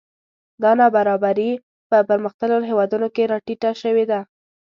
دا 0.61 0.71
نابرابري 0.79 1.51
په 1.89 1.97
پرمختللو 2.09 2.67
هېوادونو 2.71 3.07
کې 3.15 3.29
راټیټه 3.31 3.71
شوې 3.81 4.05
ده 4.11 4.19